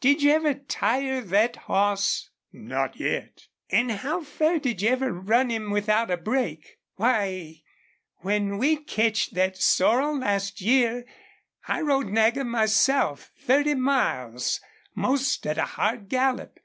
[0.00, 5.50] Did you ever tire thet hoss?" "Not yet." "An' how fur did you ever run
[5.50, 6.78] him without a break?
[6.94, 7.62] Why,
[8.18, 11.04] when we ketched thet sorrel last year
[11.66, 14.60] I rode Nagger myself thirty miles,
[14.94, 16.60] most at a hard gallop.